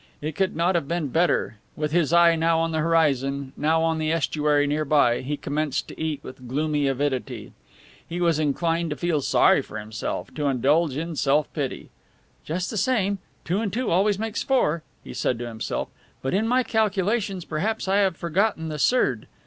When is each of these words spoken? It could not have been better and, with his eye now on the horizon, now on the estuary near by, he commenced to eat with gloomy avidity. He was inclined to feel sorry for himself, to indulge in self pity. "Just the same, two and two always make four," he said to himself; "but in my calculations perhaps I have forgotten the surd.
It 0.19 0.35
could 0.35 0.55
not 0.55 0.73
have 0.73 0.87
been 0.87 1.09
better 1.09 1.45
and, 1.75 1.79
with 1.83 1.91
his 1.91 2.11
eye 2.11 2.35
now 2.35 2.57
on 2.57 2.71
the 2.71 2.79
horizon, 2.79 3.53
now 3.55 3.83
on 3.83 3.99
the 3.99 4.11
estuary 4.11 4.65
near 4.65 4.83
by, 4.83 5.21
he 5.21 5.37
commenced 5.37 5.87
to 5.89 6.01
eat 6.01 6.21
with 6.23 6.47
gloomy 6.47 6.87
avidity. 6.87 7.51
He 8.09 8.19
was 8.19 8.39
inclined 8.39 8.89
to 8.89 8.95
feel 8.95 9.21
sorry 9.21 9.61
for 9.61 9.77
himself, 9.77 10.33
to 10.33 10.47
indulge 10.47 10.97
in 10.97 11.15
self 11.17 11.53
pity. 11.53 11.91
"Just 12.43 12.71
the 12.71 12.77
same, 12.77 13.19
two 13.45 13.61
and 13.61 13.71
two 13.71 13.91
always 13.91 14.17
make 14.17 14.37
four," 14.37 14.81
he 15.03 15.13
said 15.13 15.37
to 15.37 15.47
himself; 15.47 15.87
"but 16.23 16.33
in 16.33 16.47
my 16.47 16.63
calculations 16.63 17.45
perhaps 17.45 17.87
I 17.87 17.97
have 17.97 18.17
forgotten 18.17 18.69
the 18.69 18.79
surd. 18.79 19.27